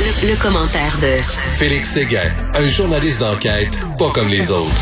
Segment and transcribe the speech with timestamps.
[0.00, 1.16] Le, le commentaire de
[1.58, 4.72] Félix Séguin, un journaliste d'enquête pas comme les autres.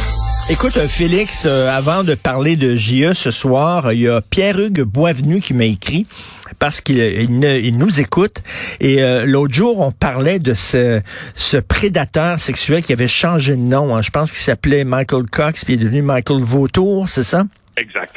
[0.49, 4.83] Écoute, euh, Félix, euh, avant de parler de JE ce soir, il y a Pierre-Hugues
[4.83, 6.07] Boisvenu qui m'a écrit
[6.59, 8.43] parce qu'il il, il nous écoute.
[8.81, 11.01] Et euh, l'autre jour, on parlait de ce,
[11.35, 13.97] ce prédateur sexuel qui avait changé de nom.
[13.97, 14.03] hein.
[14.03, 17.45] Je pense qu'il s'appelait Michael Cox, puis il est devenu Michael Vautour, c'est ça?
[17.77, 18.15] Exact.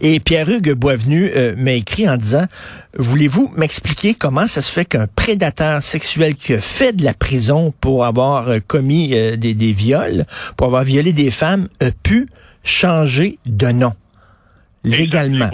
[0.00, 2.46] Et Pierre-Hugues Boisvenu euh, m'a écrit en disant,
[2.94, 7.72] voulez-vous m'expliquer comment ça se fait qu'un prédateur sexuel qui a fait de la prison
[7.80, 10.24] pour avoir euh, commis euh, des, des viols,
[10.56, 12.28] pour avoir violé des femmes, a pu
[12.64, 13.92] changer de nom
[14.84, 15.50] légalement?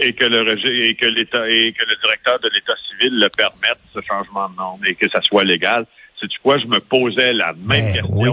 [0.00, 3.78] Et que le et que l'État et que le directeur de l'État civil le permette
[3.94, 5.86] ce changement de nom et que ça soit légal.
[6.20, 6.58] C'est tu quoi?
[6.58, 8.30] Je me posais la même Ben question oui.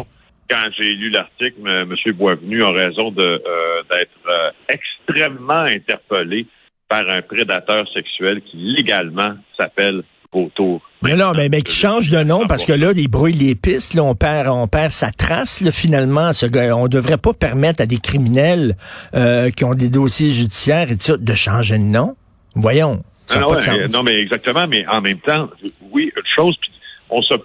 [0.49, 1.59] Quand j'ai lu l'article.
[1.65, 1.95] M.
[2.15, 6.47] Boisvenu a raison de euh, d'être euh, extrêmement interpellé
[6.87, 10.81] par un prédateur sexuel qui légalement s'appelle Vautour.
[11.01, 13.93] Mais non, mais, mais qui change de nom parce que là, il brouille les pistes,
[13.93, 16.33] là, on perd, on perd sa trace, là, finalement.
[16.33, 18.75] Ce gars, on devrait pas permettre à des criminels
[19.15, 22.15] euh, qui ont des dossiers judiciaires et tout ça de changer de nom.
[22.55, 23.03] Voyons.
[23.35, 25.49] Non, ouais, non, mais exactement, mais en même temps,
[25.91, 26.71] oui, une chose, puis
[27.11, 27.35] on se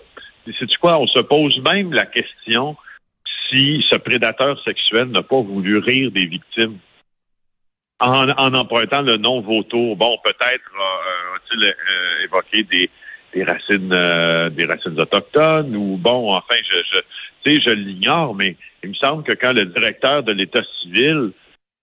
[0.59, 2.77] c'est quoi, on se pose même la question
[3.55, 6.79] si ce prédateur sexuel n'a pas voulu rire des victimes.
[8.01, 12.91] En, en empruntant le nom vautour, bon, peut-être euh, a-t-il euh, évoqué des,
[13.33, 16.99] des racines euh, des racines autochtones ou bon, enfin, je, je
[17.45, 21.31] tu sais, je l'ignore, mais il me semble que quand le directeur de l'État civil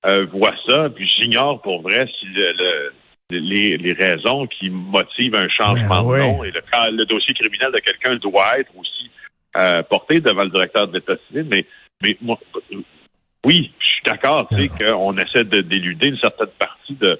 [0.05, 2.93] euh, voit ça, puis j'ignore pour vrai si le, le-
[3.29, 6.19] les, les raisons qui motivent un changement ouais.
[6.19, 6.61] de nom et le,
[6.97, 9.09] le dossier criminel de quelqu'un doit être aussi
[9.57, 11.65] euh, porté devant le directeur de l'État civil, mais
[12.01, 12.39] mais moi,
[13.45, 17.19] oui, je suis d'accord, tu sais, qu'on essaie de d'éluder une certaine partie de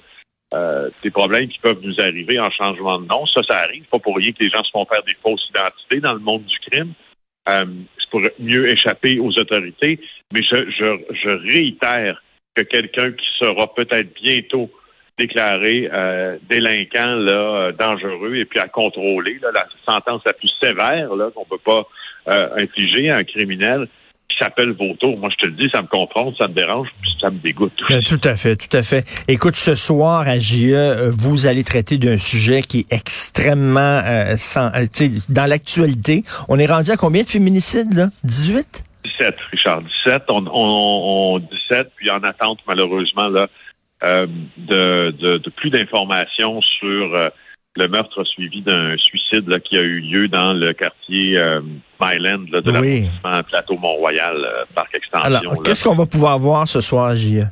[0.54, 3.24] euh, des problèmes qui peuvent nous arriver en changement de nom.
[3.26, 3.84] Ça, ça arrive.
[3.84, 6.44] Pas pour rien que les gens se font faire des fausses identités dans le monde
[6.44, 6.92] du crime.
[7.48, 7.64] Euh,
[7.98, 9.98] c'est pour mieux échapper aux autorités.
[10.32, 12.22] Mais je, je, je réitère
[12.54, 14.70] que quelqu'un qui sera peut-être bientôt
[15.18, 20.50] déclaré euh, délinquant, là, euh, dangereux et puis à contrôler, là, la sentence la plus
[20.62, 21.86] sévère là, qu'on peut pas
[22.28, 23.88] euh, à un criminel
[24.28, 25.18] qui s'appelle Vautour.
[25.18, 27.72] Moi, je te le dis, ça me confronte, ça me dérange, puis ça me dégoûte.
[27.90, 28.18] Euh, aussi.
[28.18, 29.04] Tout à fait, tout à fait.
[29.28, 34.34] Écoute, ce soir à JE, euh, vous allez traiter d'un sujet qui est extrêmement euh,
[34.38, 36.22] sans- euh, tu sais, dans l'actualité.
[36.48, 38.08] On est rendu à combien de féminicides, là?
[38.24, 38.84] 18?
[39.04, 40.22] 17, Richard, 17.
[40.30, 43.48] On, on, on 17, puis en attente, malheureusement, là,
[44.04, 47.28] euh, de, de, de plus d'informations sur euh,
[47.76, 51.60] le meurtre suivi d'un suicide là, qui a eu lieu dans le quartier euh,
[52.00, 52.72] Myland là, de Oui.
[52.72, 55.24] l'arrondissement Plateau Mont-Royal, euh, Parc Extension.
[55.24, 57.44] Alors, qu'est-ce qu'on va pouvoir voir ce soir JE?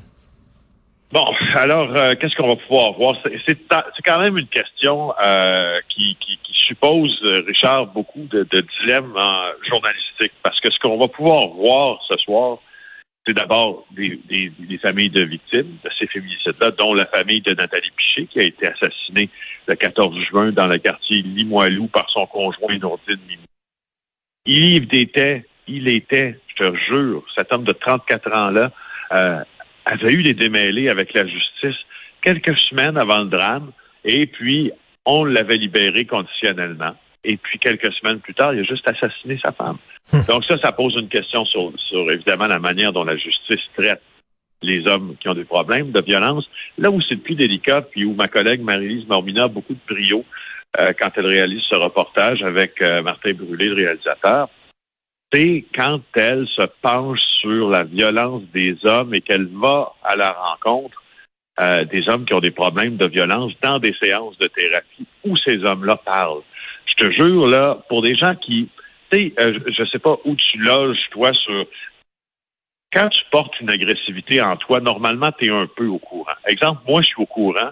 [1.12, 3.16] Bon, alors, euh, qu'est-ce qu'on va pouvoir voir?
[3.46, 3.58] C'est,
[4.04, 9.16] quand même une question euh, qui, qui, qui suppose, euh, Richard, beaucoup de, de dilemmes
[9.16, 10.32] euh, journalistiques.
[10.42, 12.58] Parce que ce qu'on va pouvoir voir ce soir,
[13.30, 14.20] c'est d'abord des,
[14.82, 18.66] familles de victimes de ces féminicides-là, dont la famille de Nathalie Piché, qui a été
[18.66, 19.30] assassinée
[19.68, 23.42] le 14 juin dans le quartier Limoilou par son conjoint Nourdine Mimou.
[24.46, 28.72] Il était, il était, je te jure, cet homme de 34 ans-là,
[29.12, 29.44] euh,
[29.84, 31.78] avait eu des démêlés avec la justice
[32.22, 33.70] quelques semaines avant le drame,
[34.04, 34.72] et puis
[35.06, 36.96] on l'avait libéré conditionnellement.
[37.24, 39.78] Et puis quelques semaines plus tard, il a juste assassiné sa femme.
[40.28, 44.00] Donc ça, ça pose une question sur, sur évidemment la manière dont la justice traite
[44.62, 46.48] les hommes qui ont des problèmes de violence.
[46.78, 49.80] Là où c'est le plus délicat, puis où ma collègue Marie-Lise Mormina a beaucoup de
[49.88, 50.24] brio
[50.78, 54.48] euh, quand elle réalise ce reportage avec euh, Martin Brûlé, le réalisateur,
[55.32, 60.32] c'est quand elle se penche sur la violence des hommes et qu'elle va à la
[60.32, 61.02] rencontre
[61.60, 65.36] euh, des hommes qui ont des problèmes de violence dans des séances de thérapie où
[65.36, 66.42] ces hommes-là parlent.
[66.90, 68.68] Je te jure, là, pour des gens qui,
[69.10, 71.66] tu sais, euh, je ne sais pas où tu loges, toi, sur...
[72.92, 76.32] Quand tu portes une agressivité en toi, normalement, tu es un peu au courant.
[76.46, 77.70] Exemple, moi, je suis au courant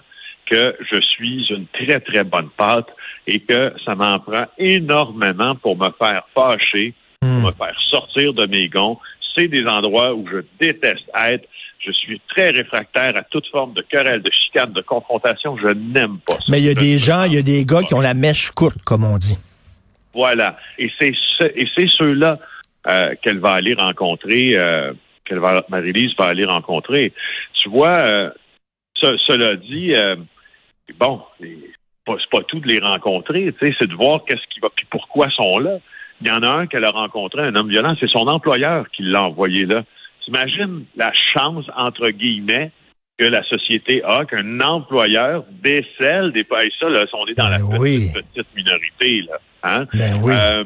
[0.49, 2.87] que je suis une très, très bonne pâte
[3.27, 8.45] et que ça m'en prend énormément pour me faire fâcher, pour me faire sortir de
[8.45, 8.97] mes gonds.
[9.35, 11.47] C'est des endroits où je déteste être.
[11.85, 15.55] Je suis très réfractaire à toute forme de querelle, de chicane, de confrontation.
[15.57, 16.45] Je n'aime pas ça.
[16.49, 18.51] Mais il y a des gens, il y a des gars qui ont la mèche
[18.51, 19.37] courte, comme on dit.
[20.13, 20.57] Voilà.
[20.77, 22.37] Et c'est ce, et c'est ceux-là
[22.87, 24.91] euh, qu'elle va aller rencontrer, euh,
[25.25, 27.13] qu'elle va Marie-Lise va aller rencontrer.
[27.53, 28.29] Tu vois, euh,
[28.95, 30.15] ce- cela dit, euh,
[30.99, 31.57] bon, c'est
[32.05, 34.85] pas, pas tout de les rencontrer, tu sais, c'est de voir qu'est-ce qui va, puis
[34.89, 35.77] pourquoi ils sont là.
[36.21, 39.03] Il y en a un qu'elle a rencontré, un homme violent, c'est son employeur qui
[39.03, 39.83] l'a envoyé là.
[40.25, 42.71] T'imagines la chance, entre guillemets,
[43.17, 46.45] que la société a, qu'un employeur décèle des...
[46.57, 48.11] Hey, ça, là, on est dans la Ben petite, oui.
[48.13, 49.37] petite minorité, là.
[49.63, 49.85] Hein?
[49.93, 50.33] Ben oui.
[50.33, 50.63] Euh,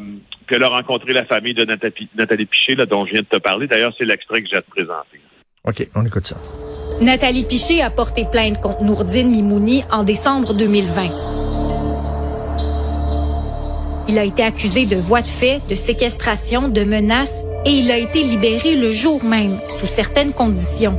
[0.61, 3.65] a rencontré la famille de Nathalie, Nathalie Piché, là, dont je viens de te parler.
[3.65, 5.19] D'ailleurs, c'est l'extrait que j'ai à te présenter.
[5.63, 6.35] OK, on écoute ça.
[7.01, 11.42] Nathalie Piché a porté plainte contre Nourdine Mimouni en décembre 2020.
[14.07, 17.97] Il a été accusé de voies de fait, de séquestration, de menaces et il a
[17.97, 20.97] été libéré le jour même, sous certaines conditions.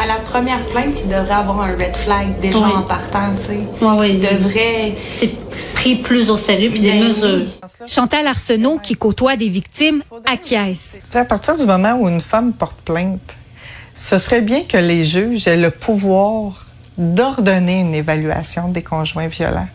[0.00, 2.72] À la première plainte, il devrait avoir un red flag déjà Oui.
[2.76, 3.58] en partant, tu sais.
[3.80, 4.10] Oui, oui.
[4.14, 4.94] Il devrait...
[5.08, 5.30] C'est
[5.74, 7.08] pris plus au sérieux puis des Ben oui.
[7.08, 7.46] mesures.
[7.88, 10.98] Chantal Arsenault, qui côtoie des victimes, acquiesce.
[11.02, 13.34] Tu sais, à partir du moment où une femme porte plainte,
[13.96, 16.66] ce serait bien que les juges aient le pouvoir
[16.98, 19.68] d'ordonner une évaluation des conjoints violents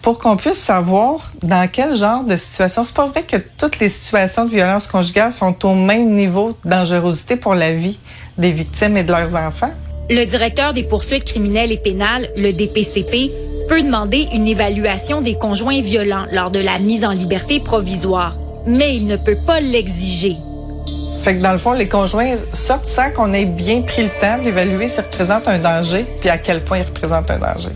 [0.00, 2.84] pour qu'on puisse savoir dans quel genre de situation.
[2.84, 6.70] C'est pas vrai que toutes les situations de violence conjugale sont au même niveau de
[6.70, 7.98] dangerosité pour la vie
[8.38, 9.72] des victimes et de leurs enfants.
[10.08, 13.30] Le directeur des poursuites criminelles et pénales, le DPCP,
[13.68, 18.36] peut demander une évaluation des conjoints violents lors de la mise en liberté provisoire,
[18.66, 20.36] mais il ne peut pas l'exiger.
[21.22, 24.42] Fait que dans le fond, les conjoints sortent sans qu'on ait bien pris le temps
[24.42, 27.70] d'évaluer s'ils représentent un danger puis à quel point ils représentent un danger.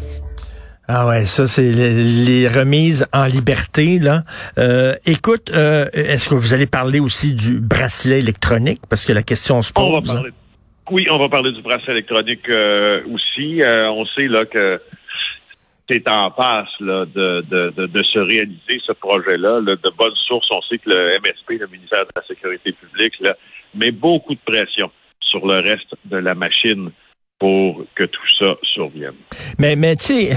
[0.88, 4.24] Ah ouais, ça c'est les, les remises en liberté là.
[4.58, 8.80] Euh, écoute, euh, est-ce que vous allez parler aussi du bracelet électronique?
[8.88, 9.84] Parce que la question se pose.
[9.84, 10.14] On va hein?
[10.14, 10.30] parler.
[10.90, 13.62] Oui, on va parler du bracelet électronique euh, aussi.
[13.62, 14.80] Euh, on sait là que
[15.88, 19.60] c'est en passe là, de, de, de, de se réaliser ce projet-là.
[19.60, 19.76] là.
[19.76, 23.36] De bonnes sources, on sait que le MSP, le ministère de la Sécurité publique, là,
[23.74, 24.90] met beaucoup de pression
[25.20, 26.90] sur le reste de la machine
[27.42, 29.16] pour que tout ça survienne.
[29.58, 30.36] Mais, mais tu sais,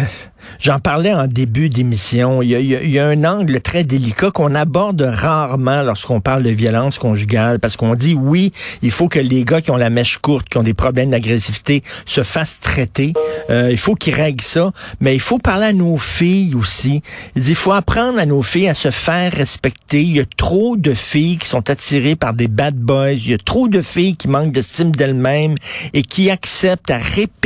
[0.60, 2.42] j'en parlais en début d'émission.
[2.42, 6.50] Il y y y a un angle très délicat qu'on aborde rarement lorsqu'on parle de
[6.50, 10.18] violence conjugale, parce qu'on dit oui, il faut que les gars qui ont la mèche
[10.18, 13.14] courte, qui ont des problèmes d'agressivité, se fassent traiter.
[13.52, 17.04] Euh, il faut qu'ils règlent ça, mais il faut parler à nos filles aussi.
[17.36, 20.02] Il faut apprendre à nos filles à se faire respecter.
[20.02, 23.12] Il y a trop de filles qui sont attirées par des bad boys.
[23.12, 25.54] Il y a trop de filles qui manquent d'estime d'elles-mêmes
[25.94, 26.98] et qui acceptent à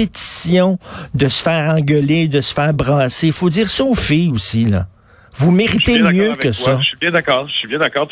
[0.03, 0.77] répétition
[1.13, 3.27] de se faire engueuler, de se faire brasser.
[3.27, 4.87] Il faut dire ça aux filles aussi, là.
[5.37, 6.53] Vous méritez mieux que toi.
[6.53, 6.79] ça.
[6.81, 7.47] Je suis bien d'accord.
[7.47, 8.09] Je suis bien d'accord.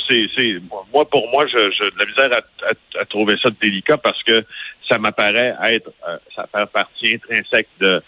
[0.94, 4.22] Moi, pour moi, je, je de la misère à, à- à trouver ça délicat parce
[4.24, 4.46] que
[4.88, 8.02] ça m'apparaît être, euh, ça fait partie intrinsèque de,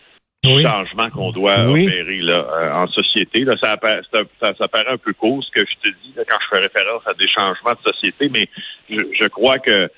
[0.46, 0.64] Oui.
[0.64, 1.88] changement qu'on doit Oui.
[1.88, 3.44] opérer là, euh, en société.
[3.44, 5.94] Là, ça, appara- c'est un- ça, ça paraît un peu court ce que je te
[6.02, 8.48] dis là, quand je fais référence à des changements de société, mais
[8.90, 9.90] je, je crois que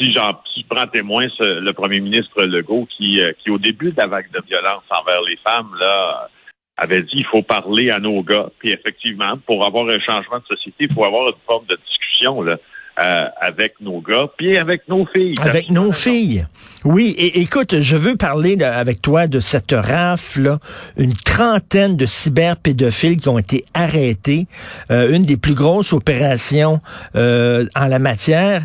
[0.00, 3.58] si j'en si je prends témoin ce- le premier ministre Legault qui, euh, qui au
[3.58, 6.28] début de la vague de violence envers les femmes là
[6.76, 8.48] avait dit il faut parler à nos gars.
[8.58, 12.42] Puis effectivement, pour avoir un changement de société, il faut avoir une forme de discussion
[12.42, 12.56] là,
[13.00, 15.34] euh, avec nos gars, puis avec nos filles.
[15.42, 16.44] Avec nos filles.
[16.84, 20.58] Oui, et écoute, je veux parler avec toi de cette rafle,
[20.98, 24.46] une trentaine de cyberpédophiles qui ont été arrêtés,
[24.90, 26.80] euh, une des plus grosses opérations
[27.16, 28.62] euh, en la matière.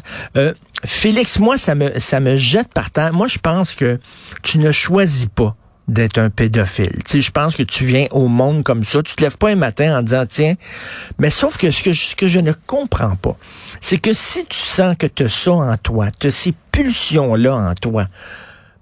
[0.84, 3.14] Félix, moi, ça me, ça me jette par terre.
[3.14, 4.00] Moi, je pense que
[4.44, 5.56] tu ne choisis pas
[5.88, 7.02] d'être un pédophile.
[7.06, 9.04] Tu je pense que tu viens au monde comme ça.
[9.04, 10.56] Tu te lèves pas un matin en disant, tiens,
[11.20, 13.36] mais sauf que ce que je, ce que je ne comprends pas,
[13.82, 17.56] c'est que si tu sens que tu as ça en toi, tu as ces pulsions-là
[17.56, 18.08] en toi,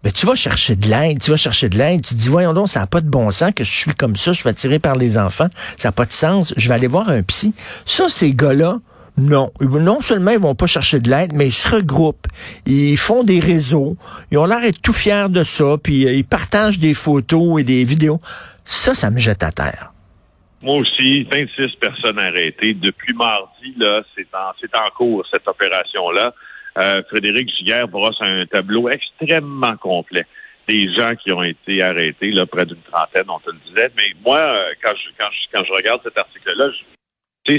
[0.04, 2.70] ben, tu vas chercher de l'aide, tu vas chercher de l'aide, tu dis, voyons donc,
[2.70, 4.96] ça n'a pas de bon sens que je suis comme ça, je suis attiré par
[4.96, 5.48] les enfants,
[5.78, 7.54] ça n'a pas de sens, je vais aller voir un psy.
[7.86, 8.78] Ça, ces gars-là,
[9.20, 9.52] non.
[9.62, 12.28] Non seulement ils vont pas chercher de l'aide, mais ils se regroupent.
[12.66, 13.98] Ils font des réseaux.
[14.32, 17.84] Ils ont l'air tout fiers de ça, puis euh, ils partagent des photos et des
[17.84, 18.20] vidéos.
[18.66, 19.92] Ça, ça me jette à terre.
[20.62, 22.74] Moi aussi, 26 personnes arrêtées.
[22.74, 23.76] Depuis mardi,
[24.16, 26.34] c'est en, cours, cette opération-là.
[26.78, 30.26] Euh, Frédéric Giguère brosse un tableau extrêmement complet
[30.70, 33.90] des gens qui ont été arrêtés, là, près d'une trentaine, on te le disait.
[33.98, 36.70] Mais moi, euh, quand je, regarde cet article-là,
[37.48, 37.58] je,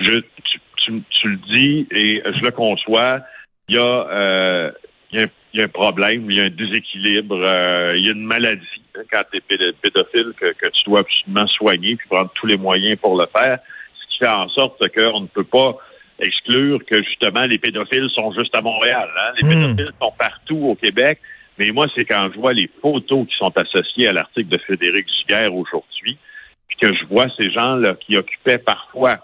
[0.00, 3.20] je, tu, tu, tu le dis et je le conçois,
[3.68, 4.70] il y a, euh,
[5.12, 7.96] il y a, un, il y a un problème, il y a un déséquilibre, euh,
[7.98, 11.46] il y a une maladie hein, quand tu es pédophile que, que tu dois absolument
[11.48, 13.58] soigner puis prendre tous les moyens pour le faire,
[14.00, 15.76] ce qui fait en sorte qu'on ne peut pas
[16.18, 19.08] exclure que justement les pédophiles sont juste à Montréal.
[19.18, 19.32] Hein?
[19.40, 19.50] Les Mm.
[19.50, 21.18] pédophiles sont partout au Québec.
[21.58, 25.06] Mais moi, c'est quand je vois les photos qui sont associées à l'article de Frédéric
[25.08, 26.18] Giguère aujourd'hui,
[26.68, 29.18] puis que je vois ces gens-là qui occupaient parfois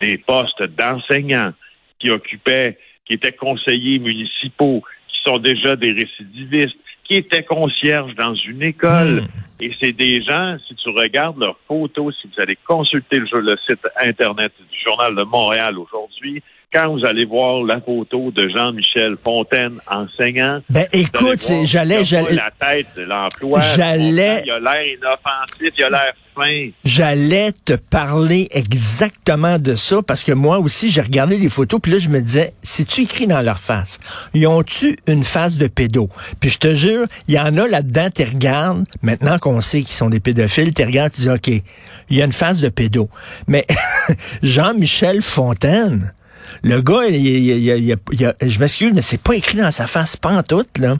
[0.00, 1.52] des postes d'enseignants,
[1.98, 8.34] qui occupaient, qui étaient conseillers municipaux, qui sont déjà des récidivistes, qui étaient concierges dans
[8.34, 9.22] une école.
[9.22, 9.28] Mm.
[9.60, 13.56] Et c'est des gens, si tu regardes leurs photos, si vous allez consulter le, le
[13.66, 16.42] site Internet du Journal de Montréal aujourd'hui,
[16.72, 22.50] quand vous allez voir la photo de Jean-Michel Fontaine enseignant, ben écoute, j'allais, j'allais la
[22.56, 26.70] tête de l'emploi, j'allais, il a l'air inoffensif, il a l'air fin.
[26.84, 31.90] J'allais te parler exactement de ça parce que moi aussi j'ai regardé les photos puis
[31.90, 33.98] là je me disais, c'est-tu écrit dans leur face?
[34.32, 36.08] Ils ont-tu une face de pédo?
[36.38, 39.96] Puis je te jure, il y en a là-dedans, tu regardes, maintenant qu'on sait qu'ils
[39.96, 43.08] sont des pédophiles, tu regardes, tu dis OK, il y a une face de pédo.
[43.48, 43.66] Mais
[44.44, 46.12] Jean-Michel Fontaine
[46.62, 50.16] le gars, il, il, il, je m'excuse, mais c'est pas écrit dans sa face,
[50.48, 50.96] tout, là.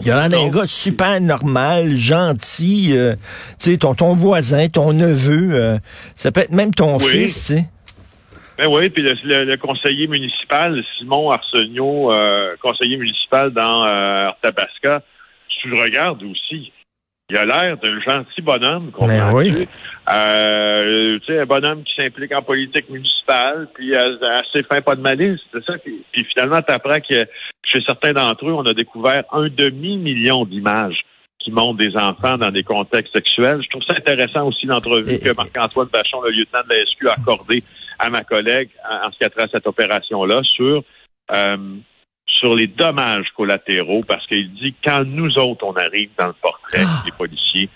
[0.00, 3.14] Il a l'air d'un gars super normal, gentil, euh,
[3.60, 5.78] tu sais, ton, ton voisin, ton neveu, euh,
[6.14, 7.64] ça peut être même ton fils, tu sais.
[8.58, 15.02] Ben oui, puis le, conseiller municipal, Simon Arsenault, euh, conseiller municipal dans Arthabasca,
[15.48, 16.72] tu le regardes aussi,
[17.30, 19.68] il a l'air d'un gentil bonhomme, ben oui.
[20.10, 25.02] Euh, tu sais, un bonhomme qui s'implique en politique municipale, puis assez fin, pas de
[25.02, 25.74] malice, c'est ça.
[25.78, 27.26] Puis, finalement, tu apprends que
[27.64, 31.00] chez certains d'entre eux, on a découvert un demi-million d'images
[31.38, 33.60] qui montrent des enfants dans des contextes sexuels.
[33.62, 37.12] Je trouve ça intéressant aussi l'entrevue que Marc-Antoine Bachon, le lieutenant de la SQ, a
[37.12, 37.62] accordé
[37.98, 40.82] à ma collègue en ce qui a trait à cette opération-là sur
[41.32, 41.56] euh,
[42.28, 46.84] sur les dommages collatéraux parce qu'il dit quand nous autres, on arrive dans le portrait
[46.84, 47.02] ah.
[47.04, 47.68] des policiers,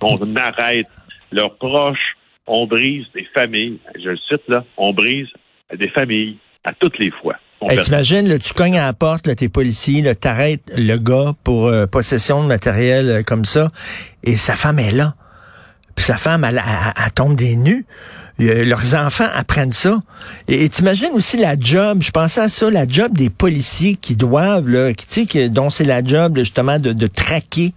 [0.00, 0.86] on, arrête
[1.30, 5.28] leurs proches, on brise des familles, je le cite là, on brise
[5.74, 7.36] des familles à toutes les fois.
[7.60, 12.42] Hey, T'imagines, tu cognes à la porte, t'es policier, t'arrêtes le gars pour euh, possession
[12.42, 13.70] de matériel euh, comme ça,
[14.22, 15.14] et sa femme est là.
[15.96, 16.62] Puis sa femme, elle,
[17.04, 17.84] elle tombe des nues.
[18.38, 20.00] Leurs enfants apprennent ça.
[20.46, 24.68] Et t'imagines aussi la job, je pensais à ça, la job des policiers qui doivent,
[24.68, 27.72] là, qui, qui, dont c'est la job justement de, de traquer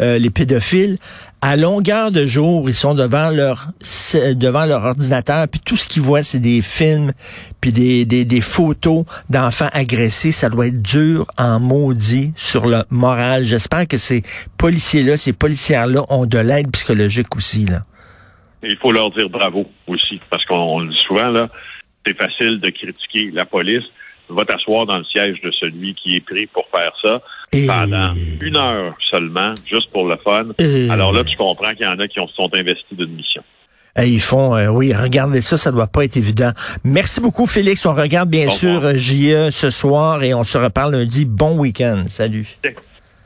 [0.00, 0.96] euh, les pédophiles.
[1.42, 3.68] À longueur de jour, ils sont devant leur
[4.34, 7.12] devant leur ordinateur, puis tout ce qu'ils voient, c'est des films,
[7.60, 10.32] puis des, des, des photos d'enfants agressés.
[10.32, 13.44] Ça doit être dur en maudit sur le moral.
[13.44, 14.22] J'espère que ces
[14.56, 17.66] policiers-là, ces policières-là ont de l'aide psychologique aussi.
[17.66, 17.82] là
[18.68, 21.48] il faut leur dire bravo aussi, parce qu'on le dit souvent, là,
[22.06, 23.84] c'est facile de critiquer la police.
[24.28, 27.20] Va t'asseoir dans le siège de celui qui est pris pour faire ça
[27.66, 30.48] pendant une heure seulement, juste pour le fun.
[30.90, 33.42] Alors là, tu comprends qu'il y en a qui ont, sont investis d'une mission.
[34.02, 36.50] ils font, euh, oui, regardez ça, ça doit pas être évident.
[36.82, 37.86] Merci beaucoup, Félix.
[37.86, 41.24] On regarde bien sûr JE ce soir et on se reparle lundi.
[41.24, 42.02] Bon week-end.
[42.08, 42.58] Salut.